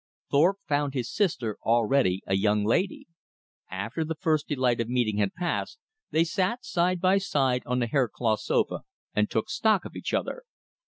Thorpe 0.31 0.57
found 0.67 0.95
his 0.95 1.13
sister 1.13 1.57
already 1.63 2.23
a 2.25 2.33
young 2.35 2.65
lady. 2.65 3.05
After 3.69 4.03
the 4.03 4.15
first 4.19 4.47
delight 4.47 4.81
of 4.81 4.89
meeting 4.89 5.17
had 5.17 5.35
passed, 5.35 5.77
they 6.09 6.23
sat 6.23 6.65
side 6.65 6.99
by 6.99 7.19
side 7.19 7.61
on 7.67 7.77
the 7.77 7.85
haircloth 7.85 8.39
sofa 8.39 8.81
and 9.13 9.29
took 9.29 9.47
stock 9.47 9.85
of 9.85 9.95
each 9.95 10.11
other. 10.11 10.41